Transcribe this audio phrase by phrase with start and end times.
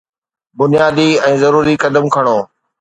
[0.59, 2.37] بنيادي ۽ ضروري قدم کڻو